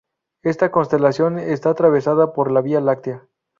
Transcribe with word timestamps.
Esta 0.41 0.71
constelación 0.71 1.37
está 1.37 1.69
atravesada 1.69 2.33
por 2.33 2.49
la 2.49 2.61
Vía 2.61 2.81
Láctea. 2.81 3.27